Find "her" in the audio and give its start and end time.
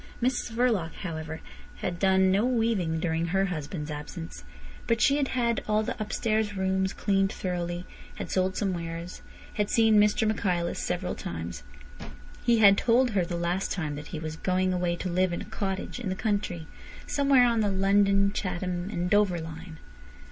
3.27-3.45, 13.11-13.23